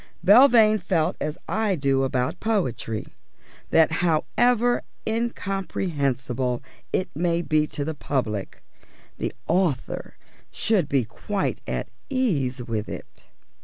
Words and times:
Belvane 0.25 0.79
felt 0.79 1.15
as 1.21 1.37
I 1.47 1.75
do 1.75 2.01
about 2.03 2.39
poetry: 2.39 3.05
that 3.69 3.91
however 4.01 4.81
incomprehensible 5.05 6.63
it 6.91 7.07
may 7.13 7.43
be 7.43 7.67
to 7.67 7.85
the 7.85 7.93
public, 7.93 8.63
the 9.19 9.31
author 9.47 10.15
should 10.49 10.89
be 10.89 11.05
quite 11.05 11.61
at 11.67 11.87
ease 12.09 12.63
with 12.63 12.89
it. 12.89 13.27